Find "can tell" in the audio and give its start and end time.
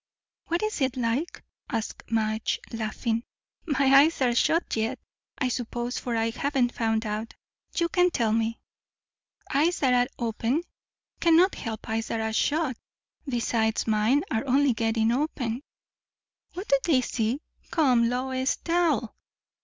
7.87-8.31